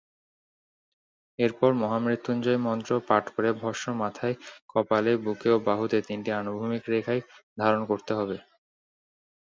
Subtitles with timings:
[1.39, 4.35] এরপর মহামৃত্যুঞ্জয় মন্ত্র পাঠ করে ভস্ম মাথায়,
[4.71, 7.21] কপালে, বুকে ও বাহুতে তিনটি আনুভূমিক রেখায়
[7.57, 8.37] ধারণ করতে হবে।